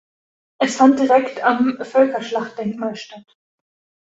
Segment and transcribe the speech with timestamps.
[0.59, 3.37] Es fand direkt am Völkerschlachtdenkmal statt.